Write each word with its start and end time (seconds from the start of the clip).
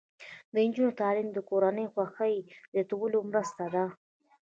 د 0.53 0.55
نجونو 0.65 0.91
تعلیم 1.01 1.27
د 1.33 1.37
کورنۍ 1.49 1.85
خوښۍ 1.93 2.35
زیاتولو 2.73 3.17
مرسته 3.29 3.63
ده. 3.73 3.85